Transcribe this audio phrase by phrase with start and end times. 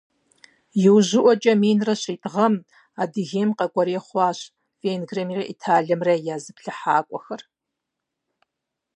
[0.85, 2.55] Иужьыӏуэкӏэ, минрэ щитӏ гъэхэм,
[3.01, 4.39] Адыгейм къэкӏуэрей хъуащ
[4.81, 7.41] Венгриемрэ Италиемрэ я зыплъыхьакӏуэхэр.